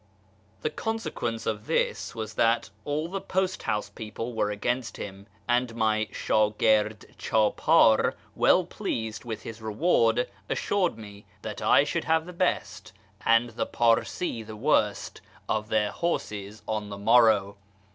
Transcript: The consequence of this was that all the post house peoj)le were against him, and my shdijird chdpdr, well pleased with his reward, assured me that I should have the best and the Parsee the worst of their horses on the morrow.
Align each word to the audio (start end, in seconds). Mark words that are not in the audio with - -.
The 0.63 0.71
consequence 0.71 1.45
of 1.45 1.67
this 1.67 2.15
was 2.15 2.33
that 2.33 2.71
all 2.85 3.07
the 3.07 3.21
post 3.21 3.61
house 3.61 3.91
peoj)le 3.95 4.33
were 4.33 4.49
against 4.49 4.97
him, 4.97 5.27
and 5.47 5.75
my 5.75 6.07
shdijird 6.11 7.15
chdpdr, 7.19 8.13
well 8.35 8.63
pleased 8.65 9.25
with 9.25 9.43
his 9.43 9.61
reward, 9.61 10.27
assured 10.49 10.97
me 10.97 11.25
that 11.43 11.61
I 11.61 11.83
should 11.83 12.05
have 12.05 12.25
the 12.25 12.33
best 12.33 12.93
and 13.27 13.51
the 13.51 13.67
Parsee 13.67 14.41
the 14.43 14.55
worst 14.55 15.21
of 15.47 15.69
their 15.69 15.91
horses 15.91 16.63
on 16.67 16.89
the 16.89 16.97
morrow. 16.97 17.57